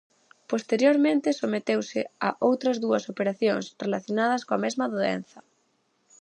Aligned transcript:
Posteriormente, 0.51 1.37
someteuse 1.41 2.01
a 2.27 2.29
outras 2.49 2.77
dúas 2.83 3.03
operacións 3.13 3.65
relacionadas 3.83 4.41
coa 4.47 4.61
mesma 4.65 4.85
doenza. 4.93 5.39